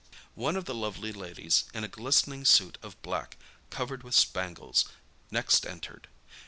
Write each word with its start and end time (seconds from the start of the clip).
One 0.33 0.55
of 0.55 0.65
the 0.65 0.73
lovely 0.73 1.13
ladies, 1.13 1.65
in 1.75 1.83
a 1.83 1.87
glistening 1.87 2.43
suit 2.43 2.79
of 2.81 2.99
black, 3.03 3.37
covered 3.69 4.01
with 4.01 4.15
spangles, 4.15 4.85
next 5.29 5.63
entered. 5.63 6.07